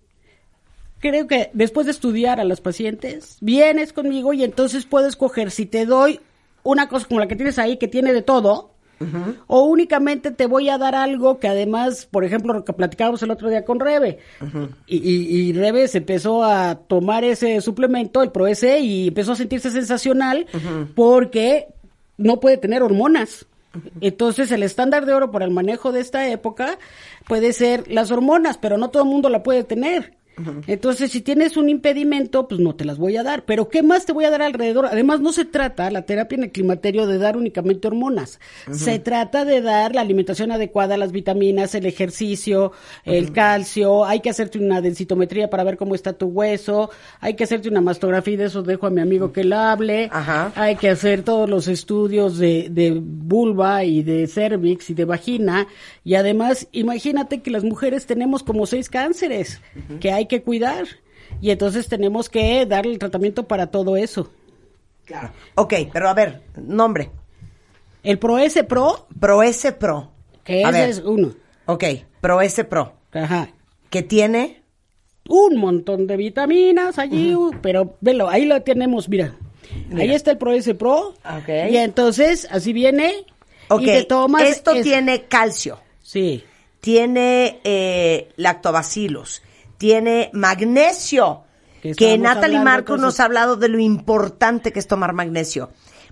Creo 0.99 1.27
que 1.27 1.51
después 1.53 1.87
de 1.87 1.93
estudiar 1.93 2.39
a 2.39 2.45
las 2.45 2.61
pacientes, 2.61 3.39
vienes 3.41 3.93
conmigo 3.93 4.33
y 4.33 4.45
entonces 4.45 4.87
puedo 4.87 5.09
escoger 5.09 5.51
si 5.51 5.67
te 5.67 5.85
doy 5.85 6.21
una 6.63 6.89
cosa 6.89 7.07
como 7.07 7.21
la 7.21 7.27
que 7.27 7.37
tienes 7.37 7.59
ahí 7.59 7.77
que 7.77 7.89
tiene 7.89 8.13
de 8.13 8.23
todo, 8.23 8.72
o 9.47 9.65
únicamente 9.65 10.31
te 10.31 10.47
voy 10.47 10.69
a 10.69 10.79
dar 10.79 10.95
algo 10.95 11.39
que 11.39 11.49
además, 11.49 12.07
por 12.11 12.25
ejemplo, 12.25 12.53
lo 12.53 12.65
que 12.65 12.73
platicábamos 12.73 13.23
el 13.23 13.31
otro 13.31 13.49
día 13.49 13.65
con 13.65 13.81
Rebe, 13.81 14.19
y, 14.87 15.53
Rebe 15.53 15.89
se 15.89 15.99
empezó 15.99 16.45
a 16.45 16.75
tomar 16.75 17.25
ese 17.25 17.61
suplemento, 17.61 18.23
el 18.23 18.31
ProS, 18.31 18.65
y 18.81 19.09
empezó 19.09 19.33
a 19.33 19.37
sentirse 19.37 19.71
sensacional 19.71 20.47
porque 20.95 21.69
no 22.17 22.41
puede 22.41 22.57
tener 22.57 22.83
hormonas. 22.83 23.47
Entonces, 24.01 24.53
el 24.53 24.63
estándar 24.63 25.07
de 25.07 25.15
oro 25.15 25.31
para 25.31 25.45
el 25.45 25.51
manejo 25.51 25.93
de 25.93 26.01
esta 26.01 26.29
época 26.29 26.79
puede 27.27 27.53
ser 27.53 27.91
las 27.91 28.11
hormonas, 28.11 28.59
pero 28.59 28.77
no 28.77 28.91
todo 28.91 29.03
el 29.03 29.09
mundo 29.09 29.29
la 29.29 29.43
puede 29.43 29.65
tener. 29.65 30.15
Entonces, 30.67 31.13
si 31.13 31.21
tienes 31.21 31.57
un 31.57 31.69
impedimento, 31.69 32.49
pues 32.49 32.61
no 32.61 32.75
te 32.75 32.85
las 32.85 32.99
voy 32.99 33.17
a 33.17 33.23
dar. 33.23 33.45
Pero, 33.45 33.69
¿qué 33.69 33.83
más 33.83 34.07
te 34.07 34.13
voy 34.13 34.25
a 34.25 34.31
dar 34.31 34.43
alrededor? 34.43 34.87
Además, 34.87 35.21
no 35.21 35.33
se 35.33 35.45
trata 35.45 35.91
la 35.91 36.03
terapia 36.03 36.37
en 36.37 36.45
el 36.45 36.53
climaterio 36.53 37.07
de 37.07 37.19
dar 37.19 37.37
únicamente 37.37 37.89
hormonas. 37.89 38.41
Se 38.71 38.99
trata 38.99 39.45
de 39.45 39.61
dar 39.61 39.95
la 39.95 40.01
alimentación 40.01 40.53
adecuada, 40.53 40.97
las 40.97 41.13
vitaminas, 41.13 41.75
el 41.75 41.87
ejercicio, 41.87 42.73
el 43.05 43.33
calcio. 43.33 44.05
Hay 44.05 44.21
que 44.21 44.31
hacerte 44.31 44.59
una 44.59 44.81
densitometría 44.81 45.51
para 45.51 45.65
ver 45.65 45.77
cómo 45.77 45.95
está 45.95 46.13
tu 46.13 46.27
hueso. 46.27 46.91
Hay 47.21 47.35
que 47.35 47.45
hacerte 47.45 47.69
una 47.69 47.81
mastografía 47.81 48.35
y 48.35 48.37
de 48.37 48.45
eso 48.47 48.63
dejo 48.63 48.87
a 48.87 48.91
mi 48.91 49.01
amigo 49.01 49.33
que 49.33 49.45
la 49.45 49.73
hable. 49.73 50.09
Ajá. 50.13 50.53
Hay 50.55 50.77
que 50.77 50.91
hacer 50.91 51.23
todos 51.23 51.49
los 51.49 51.69
estudios 51.69 52.39
de, 52.39 52.69
de 52.71 52.93
vulva 53.03 53.85
y 53.85 54.03
de 54.03 54.27
cervix 54.27 54.91
y 54.91 54.95
de 54.95 55.05
vagina. 55.05 55.67
Y 56.05 56.15
además, 56.15 56.69
imagínate 56.73 57.43
que 57.43 57.51
las 57.51 57.65
mujeres 57.65 58.07
tenemos 58.07 58.43
como 58.43 58.67
seis 58.67 58.89
cánceres 58.89 59.61
que 60.01 60.13
hay 60.13 60.22
que 60.27 60.43
cuidar. 60.43 60.87
Y 61.41 61.51
entonces 61.51 61.89
tenemos 61.89 62.29
que 62.29 62.67
darle 62.67 62.93
el 62.93 62.99
tratamiento 62.99 63.49
para 63.49 63.69
todo 63.69 63.97
eso. 63.97 64.31
Claro. 65.05 65.31
Ok, 65.57 65.75
pero 65.93 66.09
a 66.09 66.15
ver, 66.15 66.43
nombre. 66.57 67.11
El 68.03 68.19
Pro 68.19 68.39
S 68.39 68.63
Pro, 68.65 69.07
Pro 69.21 69.43
S 69.43 69.73
Pro. 69.73 70.11
que 70.45 70.65
A 70.65 70.71
ese 70.71 70.79
ver, 70.81 70.89
es 70.91 70.99
uno. 71.01 71.33
Ok, 71.67 71.85
Pro 72.21 72.41
S 72.41 72.65
Pro. 72.65 72.95
Ajá. 73.13 73.49
Que 73.91 74.03
tiene. 74.03 74.63
Un 75.29 75.57
montón 75.57 76.07
de 76.09 76.17
vitaminas 76.17 76.99
allí, 76.99 77.35
uh, 77.35 77.53
pero 77.63 77.97
velo, 78.01 78.29
ahí 78.29 78.45
lo 78.45 78.61
tenemos, 78.63 79.09
mira. 79.09 79.37
Mira. 79.89 80.03
Ahí 80.03 80.13
está 80.13 80.33
el 80.33 80.39
Pro 80.39 80.53
S 80.53 80.75
Pro. 80.75 81.15
Ok. 81.25 81.49
Y 81.71 81.77
entonces, 81.77 82.47
así 82.51 82.73
viene. 82.73 83.25
Ok, 83.69 83.83
Y 83.83 83.87
te 83.87 84.05
tomas. 84.05 84.43
esto 84.43 84.73
es- 84.73 84.83
tiene 84.83 85.23
calcio, 85.25 85.79
Sí. 86.03 86.43
tiene 86.81 87.61
eh, 87.65 88.29
lactobacillus, 88.37 89.43
tiene 89.83 90.31
magnesio. 90.33 91.43
Que 91.83 91.93
Que 91.97 92.17
Natalie 92.17 92.61
Marcos 92.61 93.01
nos 93.01 93.19
ha 93.19 93.25
hablado 93.25 93.57
de 93.57 93.69
lo 93.69 93.81
importante 93.81 94.73
que 94.73 94.79
es 94.79 94.87
tomar 94.87 95.13
magnesio. 95.13 95.71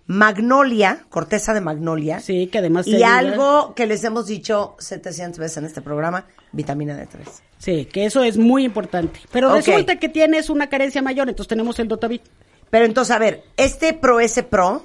Magnolia, 0.08 1.04
corteza 1.08 1.54
de 1.54 1.60
magnolia. 1.60 2.18
Sí, 2.18 2.48
que 2.48 2.58
además 2.58 2.88
Y 2.88 2.96
ayuda. 2.96 3.16
algo 3.18 3.74
que 3.76 3.86
les 3.86 4.02
hemos 4.02 4.26
dicho 4.26 4.74
700 4.80 5.38
veces 5.38 5.58
en 5.58 5.66
este 5.66 5.82
programa, 5.82 6.26
vitamina 6.50 6.96
D3. 7.00 7.20
Sí, 7.58 7.84
que 7.84 8.06
eso 8.06 8.24
es 8.24 8.36
muy 8.36 8.64
importante. 8.64 9.20
Pero 9.30 9.50
Ok. 9.50 9.58
resulta 9.58 10.00
que 10.00 10.08
tienes 10.08 10.50
una 10.50 10.68
carencia 10.68 11.00
mayor, 11.00 11.28
entonces 11.28 11.48
tenemos 11.48 11.78
el 11.78 11.86
Dotavit. 11.86 12.22
Pero 12.70 12.86
entonces, 12.86 13.14
a 13.14 13.20
ver, 13.20 13.44
este 13.56 13.92
Pro 13.94 14.18
S 14.18 14.42
Pro, 14.42 14.84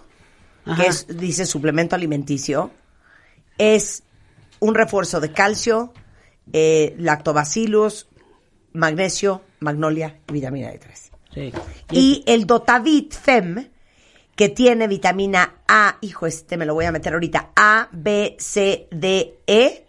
Ajá. 0.65 0.83
que 0.83 0.89
es, 0.89 1.07
dice 1.07 1.47
suplemento 1.47 1.95
alimenticio, 1.95 2.69
es 3.57 4.03
un 4.59 4.75
refuerzo 4.75 5.19
de 5.19 5.31
calcio, 5.31 5.91
eh, 6.53 6.93
lactobacillus, 6.99 8.07
magnesio, 8.75 9.41
magnolia 9.59 10.19
y 10.29 10.33
vitamina 10.33 10.71
D3. 10.71 11.11
Sí. 11.33 11.53
Y 11.91 12.23
el 12.27 12.45
Dotavit 12.45 13.13
Fem, 13.13 13.69
que 14.35 14.49
tiene 14.49 14.87
vitamina 14.87 15.55
A, 15.67 15.97
hijo, 16.01 16.27
este 16.27 16.57
me 16.57 16.65
lo 16.65 16.73
voy 16.73 16.85
a 16.85 16.91
meter 16.91 17.13
ahorita, 17.13 17.51
A, 17.55 17.89
B, 17.91 18.35
C, 18.39 18.87
D, 18.91 19.39
E, 19.47 19.85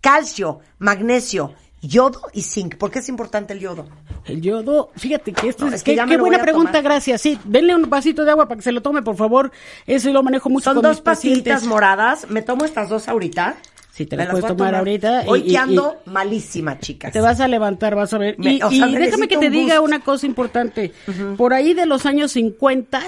calcio, 0.00 0.60
magnesio, 0.78 1.54
yodo 1.82 2.22
y 2.32 2.42
zinc. 2.42 2.76
¿Por 2.76 2.90
qué 2.90 3.00
es 3.00 3.08
importante 3.08 3.52
el 3.52 3.60
yodo? 3.60 3.86
El 4.24 4.40
yodo, 4.42 4.90
fíjate 4.96 5.32
que 5.32 5.48
esto 5.48 5.64
No, 5.64 5.70
es, 5.70 5.76
es 5.76 5.82
que 5.82 5.94
qué, 5.96 6.16
buena 6.16 6.40
pregunta, 6.40 6.72
tomar. 6.72 6.84
gracias. 6.84 7.20
Sí, 7.22 7.38
denle 7.44 7.74
un 7.74 7.88
vasito 7.88 8.24
de 8.24 8.30
agua 8.30 8.46
para 8.48 8.58
que 8.58 8.62
se 8.62 8.72
lo 8.72 8.82
tome, 8.82 9.02
por 9.02 9.16
favor. 9.16 9.50
Eso 9.86 10.10
lo 10.10 10.22
manejo 10.22 10.50
mucho 10.50 10.64
Son 10.64 10.74
con 10.74 10.82
dos 10.82 10.96
mis 10.96 11.02
pastillitas 11.02 11.64
moradas. 11.64 12.28
¿Me 12.28 12.42
tomo 12.42 12.64
estas 12.64 12.88
dos 12.88 13.08
ahorita? 13.08 13.56
Sí, 13.92 14.06
te 14.06 14.16
las 14.16 14.28
puedes 14.28 14.44
a 14.44 14.48
tomar 14.48 14.74
ahorita 14.74 15.24
Hoy 15.26 15.40
y- 15.46 15.50
que 15.50 15.58
ando 15.58 15.96
malísima, 16.06 16.78
chicas. 16.78 17.12
Te 17.12 17.20
vas 17.20 17.40
a 17.40 17.48
levantar, 17.48 17.94
vas 17.94 18.12
a 18.14 18.18
ver. 18.18 18.38
Me- 18.38 18.54
y 18.54 18.62
o 18.62 18.70
sea, 18.70 18.76
y 18.78 18.80
necesito 18.80 19.00
déjame 19.04 19.28
que 19.28 19.36
te 19.38 19.50
diga 19.50 19.80
una 19.80 20.00
cosa 20.00 20.26
importante. 20.26 20.92
Por 21.36 21.52
ahí 21.54 21.74
de 21.74 21.86
los 21.86 22.06
años 22.06 22.32
50, 22.32 23.02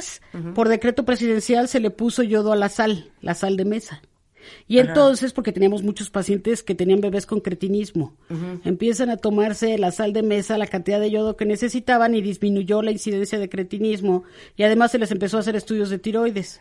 por 0.54 0.68
decreto 0.68 1.04
presidencial, 1.04 1.68
se 1.68 1.80
le 1.80 1.90
puso 1.90 2.22
yodo 2.22 2.52
a 2.52 2.56
la 2.56 2.68
sal, 2.68 3.10
la 3.20 3.34
sal 3.34 3.56
de 3.56 3.64
mesa. 3.64 4.02
Y 4.68 4.78
entonces, 4.78 5.32
porque 5.32 5.52
teníamos 5.52 5.82
muchos 5.82 6.10
pacientes 6.10 6.62
que 6.62 6.74
tenían 6.74 7.00
bebés 7.00 7.26
con 7.26 7.40
cretinismo, 7.40 8.14
empiezan 8.64 9.10
a 9.10 9.16
tomarse 9.16 9.78
la 9.78 9.90
sal 9.90 10.12
de 10.12 10.22
mesa, 10.22 10.58
la 10.58 10.66
cantidad 10.66 11.00
de 11.00 11.10
yodo 11.10 11.36
que 11.36 11.44
necesitaban 11.44 12.14
y 12.14 12.22
disminuyó 12.22 12.82
la 12.82 12.90
incidencia 12.90 13.38
de 13.38 13.48
cretinismo. 13.48 14.24
Y 14.56 14.62
además 14.62 14.92
se 14.92 14.98
les 14.98 15.10
empezó 15.10 15.36
a 15.36 15.40
hacer 15.40 15.56
estudios 15.56 15.90
de 15.90 15.98
tiroides. 15.98 16.60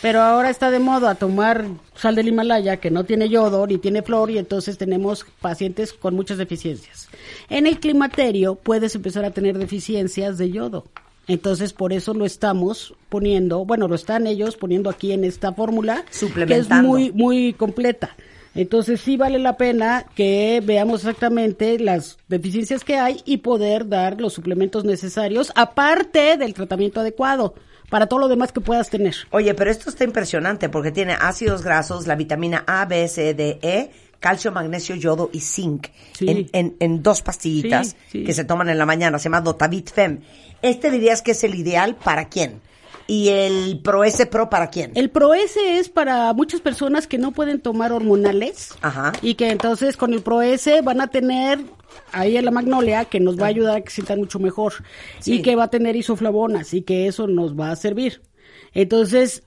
Pero 0.00 0.20
ahora 0.20 0.50
está 0.50 0.70
de 0.70 0.78
moda 0.78 1.14
tomar 1.14 1.66
sal 1.94 2.14
del 2.14 2.28
Himalaya 2.28 2.78
que 2.78 2.90
no 2.90 3.04
tiene 3.04 3.28
yodo 3.28 3.66
ni 3.66 3.78
tiene 3.78 4.02
flor 4.02 4.30
y 4.30 4.38
entonces 4.38 4.78
tenemos 4.78 5.24
pacientes 5.40 5.92
con 5.92 6.14
muchas 6.14 6.38
deficiencias. 6.38 7.08
En 7.48 7.66
el 7.66 7.80
climaterio 7.80 8.54
puedes 8.54 8.94
empezar 8.94 9.24
a 9.24 9.30
tener 9.30 9.58
deficiencias 9.58 10.38
de 10.38 10.50
yodo. 10.50 10.84
Entonces, 11.28 11.72
por 11.72 11.92
eso 11.92 12.14
lo 12.14 12.24
estamos 12.24 12.94
poniendo, 13.08 13.64
bueno, 13.64 13.88
lo 13.88 13.94
están 13.94 14.26
ellos 14.26 14.56
poniendo 14.56 14.90
aquí 14.90 15.12
en 15.12 15.24
esta 15.24 15.52
fórmula, 15.52 16.04
que 16.46 16.56
es 16.56 16.68
muy, 16.68 17.12
muy 17.12 17.52
completa. 17.52 18.16
Entonces, 18.54 19.00
sí 19.00 19.16
vale 19.16 19.38
la 19.38 19.56
pena 19.56 20.04
que 20.14 20.62
veamos 20.64 21.00
exactamente 21.00 21.78
las 21.78 22.18
deficiencias 22.28 22.84
que 22.84 22.96
hay 22.96 23.22
y 23.24 23.38
poder 23.38 23.88
dar 23.88 24.20
los 24.20 24.34
suplementos 24.34 24.84
necesarios, 24.84 25.52
aparte 25.54 26.36
del 26.36 26.52
tratamiento 26.52 27.00
adecuado, 27.00 27.54
para 27.88 28.06
todo 28.06 28.20
lo 28.20 28.28
demás 28.28 28.52
que 28.52 28.60
puedas 28.60 28.90
tener. 28.90 29.14
Oye, 29.30 29.54
pero 29.54 29.70
esto 29.70 29.90
está 29.90 30.04
impresionante 30.04 30.68
porque 30.68 30.90
tiene 30.90 31.14
ácidos 31.18 31.62
grasos, 31.62 32.06
la 32.06 32.16
vitamina 32.16 32.64
A, 32.66 32.84
B, 32.84 33.08
C, 33.08 33.32
D, 33.34 33.58
E, 33.62 33.90
calcio, 34.22 34.50
magnesio, 34.52 34.94
yodo 34.96 35.28
y 35.34 35.40
zinc 35.40 35.88
Sí. 36.12 36.26
en, 36.30 36.48
en, 36.54 36.76
en 36.80 37.02
dos 37.02 37.20
pastillitas 37.20 37.88
Sí, 37.88 38.20
sí. 38.20 38.24
que 38.24 38.32
se 38.32 38.44
toman 38.44 38.70
en 38.70 38.78
la 38.78 38.86
mañana. 38.86 39.18
Se 39.18 39.24
llama 39.24 39.42
Dotavit 39.42 39.90
Fem. 39.92 40.20
Este 40.62 40.90
dirías 40.90 41.20
que 41.20 41.32
es 41.32 41.44
el 41.44 41.54
ideal 41.54 41.96
para 41.96 42.28
quién. 42.30 42.60
Y 43.08 43.28
el 43.30 43.80
Pro 43.82 44.04
S 44.04 44.24
Pro 44.26 44.48
para 44.48 44.70
quién. 44.70 44.92
El 44.94 45.10
ProS 45.10 45.56
es 45.62 45.88
para 45.88 46.32
muchas 46.34 46.60
personas 46.60 47.08
que 47.08 47.18
no 47.18 47.32
pueden 47.32 47.60
tomar 47.60 47.92
hormonales 47.92 48.70
Ajá. 48.80 49.12
y 49.20 49.34
que 49.34 49.50
entonces 49.50 49.96
con 49.96 50.14
el 50.14 50.22
ProS 50.22 50.68
van 50.84 51.00
a 51.00 51.08
tener 51.08 51.58
ahí 52.12 52.36
en 52.36 52.44
la 52.44 52.52
magnolia 52.52 53.04
que 53.06 53.18
nos 53.18 53.38
va 53.38 53.46
a 53.46 53.48
ayudar 53.48 53.76
a 53.76 53.80
que 53.80 53.90
se 53.90 53.96
sientan 53.96 54.20
mucho 54.20 54.38
mejor 54.38 54.74
Sí. 55.18 55.34
y 55.34 55.42
que 55.42 55.56
va 55.56 55.64
a 55.64 55.68
tener 55.68 55.96
isoflavonas 55.96 56.72
y 56.74 56.82
que 56.82 57.08
eso 57.08 57.26
nos 57.26 57.58
va 57.58 57.72
a 57.72 57.76
servir. 57.76 58.22
Entonces, 58.72 59.42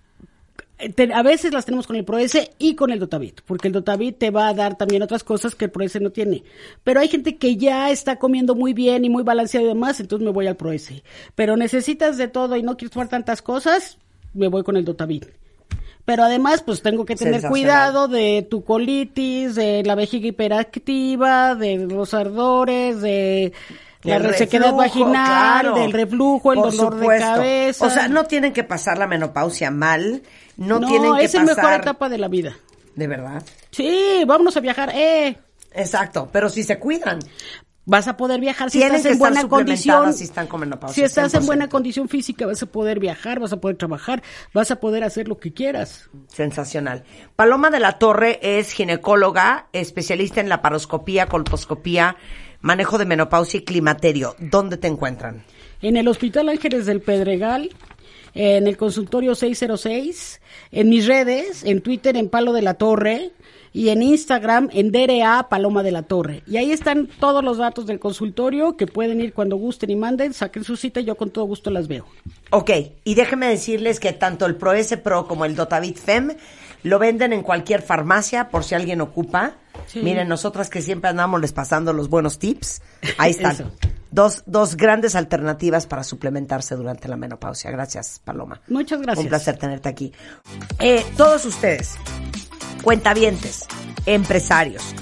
a 1.13 1.23
veces 1.23 1.53
las 1.53 1.65
tenemos 1.65 1.87
con 1.87 1.95
el 1.95 2.03
ProS 2.03 2.37
y 2.57 2.75
con 2.75 2.91
el 2.91 2.99
Dotavit, 2.99 3.41
porque 3.45 3.67
el 3.67 3.73
Dotavit 3.73 4.17
te 4.17 4.31
va 4.31 4.49
a 4.49 4.53
dar 4.53 4.77
también 4.77 5.01
otras 5.03 5.23
cosas 5.23 5.55
que 5.55 5.65
el 5.65 5.71
ProS 5.71 6.01
no 6.01 6.09
tiene. 6.09 6.43
Pero 6.83 6.99
hay 6.99 7.07
gente 7.07 7.37
que 7.37 7.55
ya 7.55 7.89
está 7.89 8.17
comiendo 8.17 8.55
muy 8.55 8.73
bien 8.73 9.05
y 9.05 9.09
muy 9.09 9.23
balanceado 9.23 9.65
y 9.65 9.69
demás, 9.69 9.99
entonces 9.99 10.25
me 10.25 10.31
voy 10.31 10.47
al 10.47 10.57
ProS. 10.57 10.91
Pero 11.35 11.55
necesitas 11.55 12.17
de 12.17 12.27
todo 12.27 12.57
y 12.57 12.63
no 12.63 12.75
quieres 12.75 12.91
tomar 12.93 13.07
tantas 13.07 13.41
cosas, 13.41 13.97
me 14.33 14.47
voy 14.49 14.63
con 14.63 14.75
el 14.75 14.83
Dotavit. 14.83 15.27
Pero 16.03 16.23
además, 16.23 16.61
pues 16.61 16.83
tengo 16.83 17.03
que 17.03 17.15
tener 17.15 17.41
cuidado 17.41 18.07
de 18.07 18.45
tu 18.47 18.63
colitis, 18.63 19.55
de 19.55 19.81
la 19.83 19.95
vejiga 19.95 20.27
hiperactiva, 20.27 21.55
de 21.55 21.77
los 21.77 22.13
ardores, 22.13 23.01
de 23.01 23.53
la 24.03 24.19
resequedad 24.19 24.73
vaginal, 24.73 25.61
claro. 25.61 25.75
del 25.75 25.91
reflujo, 25.91 26.53
el 26.53 26.59
dolor 26.59 26.93
supuesto. 26.93 27.11
de 27.11 27.19
cabeza. 27.19 27.85
O 27.87 27.89
sea, 27.89 28.07
no 28.07 28.25
tienen 28.25 28.53
que 28.53 28.63
pasar 28.63 28.99
la 28.99 29.07
menopausia 29.07 29.71
mal, 29.71 30.21
no, 30.57 30.79
no, 30.79 30.87
tienen 30.87 31.15
que 31.17 31.25
es 31.25 31.33
la 31.33 31.43
mejor 31.43 31.73
etapa 31.73 32.09
de 32.09 32.17
la 32.17 32.27
vida. 32.27 32.55
De 32.95 33.07
verdad. 33.07 33.43
Sí, 33.71 34.23
vámonos 34.25 34.55
a 34.55 34.59
viajar. 34.61 34.91
Eh, 34.93 35.37
Exacto, 35.73 36.29
pero 36.31 36.47
si 36.49 36.63
se 36.63 36.79
cuidan. 36.79 37.19
vas 37.85 38.07
a 38.07 38.15
poder 38.15 38.39
viajar 38.39 38.71
si 38.71 38.79
Tienen 38.79 38.95
estás 38.95 39.11
en 39.11 39.19
buena 39.19 39.47
condición. 39.47 40.13
si 40.13 40.23
están 40.23 40.45
estás 40.45 41.33
en 41.33 41.41
100%. 41.41 41.45
buena 41.45 41.67
condición 41.67 42.07
física, 42.07 42.45
vas 42.45 42.63
a 42.63 42.65
poder 42.67 42.99
viajar, 42.99 43.39
vas 43.41 43.51
a 43.51 43.57
poder 43.59 43.75
trabajar, 43.75 44.23
vas 44.53 44.71
a 44.71 44.79
poder 44.79 45.03
hacer 45.03 45.27
lo 45.27 45.37
que 45.37 45.51
quieras. 45.53 46.09
Sensacional. 46.29 47.03
Paloma 47.35 47.69
de 47.69 47.79
la 47.81 47.99
Torre 47.99 48.39
es 48.41 48.71
ginecóloga, 48.71 49.67
especialista 49.73 50.39
en 50.39 50.47
laparoscopía, 50.47 51.27
colposcopía, 51.27 52.15
manejo 52.61 52.97
de 52.97 53.05
menopausia 53.05 53.59
y 53.59 53.63
climaterio. 53.65 54.35
¿Dónde 54.39 54.77
te 54.77 54.87
encuentran? 54.87 55.43
En 55.81 55.97
el 55.97 56.07
Hospital 56.07 56.47
Ángeles 56.49 56.85
del 56.85 57.01
Pedregal, 57.01 57.69
en 58.35 58.67
el 58.67 58.77
consultorio 58.77 59.33
606, 59.33 60.41
en 60.71 60.89
mis 60.89 61.07
redes, 61.07 61.63
en 61.63 61.81
Twitter 61.81 62.17
en 62.17 62.29
Palo 62.29 62.53
de 62.53 62.61
la 62.61 62.75
Torre 62.75 63.31
y 63.71 63.89
en 63.89 64.03
Instagram 64.03 64.69
en 64.73 64.91
DRA 64.91 65.47
Paloma 65.49 65.83
de 65.83 65.91
la 65.91 66.03
Torre. 66.03 66.43
Y 66.45 66.57
ahí 66.57 66.71
están 66.71 67.07
todos 67.19 67.43
los 67.43 67.57
datos 67.57 67.85
del 67.85 67.99
consultorio 67.99 68.77
que 68.77 68.87
pueden 68.87 69.21
ir 69.21 69.33
cuando 69.33 69.55
gusten 69.55 69.89
y 69.89 69.95
manden, 69.95 70.33
saquen 70.33 70.65
su 70.65 70.75
cita 70.75 70.99
y 70.99 71.05
yo 71.05 71.15
con 71.15 71.29
todo 71.29 71.45
gusto 71.45 71.71
las 71.71 71.87
veo. 71.87 72.05
Ok, 72.51 72.71
y 73.03 73.15
déjenme 73.15 73.47
decirles 73.47 73.99
que 73.99 74.13
tanto 74.13 74.45
el 74.45 74.55
Pro 74.55 74.73
S 74.73 74.95
Pro 74.97 75.27
como 75.27 75.45
el 75.45 75.55
Dotavit 75.55 75.97
Fem 75.97 76.35
lo 76.83 76.99
venden 76.99 77.33
en 77.33 77.41
cualquier 77.41 77.81
farmacia 77.81 78.49
por 78.49 78.63
si 78.63 78.75
alguien 78.75 79.01
ocupa. 79.01 79.55
Sí. 79.87 80.01
Miren, 80.01 80.27
nosotras 80.27 80.69
que 80.69 80.81
siempre 80.81 81.09
andamos 81.09 81.41
les 81.41 81.51
pasando 81.51 81.93
los 81.93 82.09
buenos 82.09 82.37
tips, 82.37 82.81
ahí 83.17 83.31
están. 83.31 83.71
Dos, 84.15 84.43
dos 84.45 84.77
grandes 84.77 85.13
alternativas 85.13 85.87
para 85.87 86.01
suplementarse 86.01 86.77
durante 86.77 87.09
la 87.09 87.17
menopausia. 87.17 87.69
Gracias, 87.69 88.21
Paloma. 88.23 88.61
Muchas 88.69 89.01
gracias. 89.01 89.25
Un 89.25 89.27
placer 89.27 89.57
tenerte 89.57 89.89
aquí. 89.89 90.13
Eh, 90.79 91.05
todos 91.17 91.43
ustedes, 91.43 91.95
cuentavientes, 92.81 93.65
empresarios, 94.05 94.95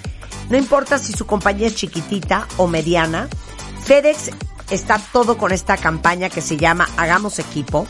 no 0.50 0.58
importa 0.58 0.98
si 0.98 1.13
su 1.13 1.27
compañía 1.27 1.67
es 1.67 1.75
chiquitita 1.75 2.48
o 2.58 2.65
mediana, 2.65 3.27
FedEx 3.84 4.32
está 4.72 5.00
todo 5.12 5.38
con 5.38 5.51
esta 5.51 5.77
campaña 5.77 6.32
que 6.32 6.41
se 6.41 6.58
llama 6.58 6.89
Hagamos 6.98 7.38
Equipo, 7.38 7.86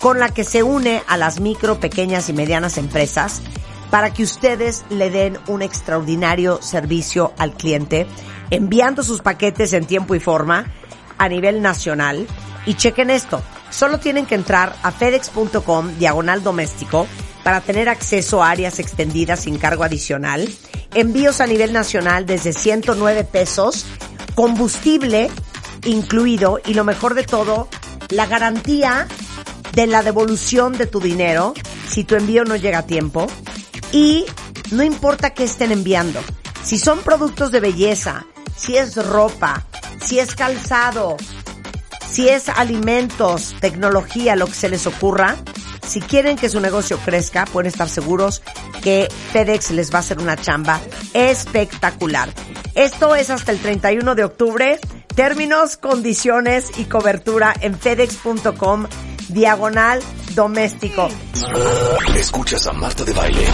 con 0.00 0.18
la 0.18 0.30
que 0.30 0.44
se 0.44 0.62
une 0.62 1.02
a 1.06 1.18
las 1.18 1.40
micro, 1.40 1.78
pequeñas 1.78 2.30
y 2.30 2.32
medianas 2.32 2.78
empresas 2.78 3.42
para 3.90 4.14
que 4.14 4.22
ustedes 4.22 4.82
le 4.88 5.10
den 5.10 5.36
un 5.46 5.60
extraordinario 5.60 6.62
servicio 6.62 7.34
al 7.36 7.52
cliente, 7.52 8.06
enviando 8.54 9.02
sus 9.02 9.20
paquetes 9.20 9.72
en 9.72 9.86
tiempo 9.86 10.14
y 10.14 10.20
forma 10.20 10.72
a 11.18 11.28
nivel 11.28 11.62
nacional. 11.62 12.26
Y 12.66 12.74
chequen 12.74 13.10
esto, 13.10 13.42
solo 13.70 13.98
tienen 13.98 14.26
que 14.26 14.34
entrar 14.34 14.74
a 14.82 14.90
fedex.com 14.90 15.98
diagonal 15.98 16.42
doméstico 16.42 17.06
para 17.42 17.60
tener 17.60 17.88
acceso 17.88 18.42
a 18.42 18.50
áreas 18.50 18.78
extendidas 18.78 19.40
sin 19.40 19.58
cargo 19.58 19.84
adicional, 19.84 20.48
envíos 20.94 21.40
a 21.40 21.46
nivel 21.46 21.72
nacional 21.72 22.24
desde 22.24 22.52
109 22.52 23.24
pesos, 23.24 23.86
combustible 24.34 25.30
incluido 25.84 26.60
y 26.64 26.72
lo 26.72 26.84
mejor 26.84 27.14
de 27.14 27.24
todo, 27.24 27.68
la 28.08 28.26
garantía 28.26 29.06
de 29.74 29.86
la 29.86 30.02
devolución 30.02 30.78
de 30.78 30.86
tu 30.86 31.00
dinero 31.00 31.52
si 31.88 32.04
tu 32.04 32.14
envío 32.14 32.44
no 32.44 32.56
llega 32.56 32.78
a 32.78 32.86
tiempo 32.86 33.26
y 33.92 34.24
no 34.70 34.82
importa 34.82 35.34
qué 35.34 35.44
estén 35.44 35.72
enviando. 35.72 36.20
Si 36.62 36.78
son 36.78 37.00
productos 37.00 37.50
de 37.52 37.60
belleza, 37.60 38.26
si 38.56 38.76
es 38.76 38.96
ropa, 38.96 39.64
si 40.04 40.18
es 40.18 40.34
calzado, 40.34 41.16
si 42.10 42.28
es 42.28 42.48
alimentos, 42.48 43.54
tecnología, 43.60 44.36
lo 44.36 44.46
que 44.46 44.54
se 44.54 44.68
les 44.68 44.86
ocurra, 44.86 45.36
si 45.86 46.00
quieren 46.00 46.36
que 46.36 46.48
su 46.48 46.60
negocio 46.60 46.98
crezca, 46.98 47.44
pueden 47.44 47.68
estar 47.68 47.88
seguros 47.88 48.42
que 48.82 49.08
FedEx 49.32 49.70
les 49.72 49.92
va 49.92 49.98
a 49.98 50.00
hacer 50.00 50.18
una 50.18 50.36
chamba 50.36 50.80
espectacular. 51.12 52.32
Esto 52.74 53.14
es 53.14 53.30
hasta 53.30 53.52
el 53.52 53.60
31 53.60 54.14
de 54.14 54.24
octubre. 54.24 54.80
Términos, 55.14 55.76
condiciones 55.76 56.72
y 56.78 56.84
cobertura 56.84 57.54
en 57.60 57.78
fedex.com 57.78 58.86
diagonal 59.28 60.00
doméstico. 60.34 61.08
Escuchas 62.16 62.66
a 62.66 62.72
Marta 62.72 63.04
de 63.04 63.12
Baile 63.12 63.46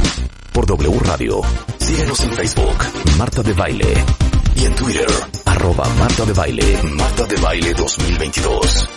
por 0.52 0.66
W 0.66 0.98
Radio. 1.00 1.40
Síguenos 1.78 2.20
en 2.20 2.32
Facebook, 2.32 2.76
Marta 3.18 3.42
de 3.42 3.52
Baile. 3.52 4.29
Y 4.60 4.66
en 4.66 4.74
Twitter, 4.74 5.06
arroba 5.46 5.88
Marta 5.98 6.26
de 6.26 6.34
Baile, 6.34 6.82
Marta 6.82 7.24
de 7.24 7.36
Baile 7.36 7.72
2022. 7.72 8.88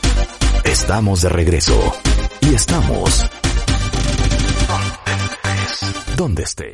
Estamos 0.66 1.22
de 1.22 1.30
regreso. 1.30 1.94
Y 2.42 2.54
estamos... 2.54 3.26
¿Dónde 6.18 6.44
esté? 6.44 6.72